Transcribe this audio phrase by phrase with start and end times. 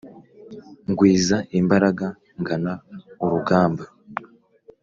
[0.89, 2.07] Ngwiza imbaraga
[2.41, 2.73] ngana
[3.23, 3.85] urugamba.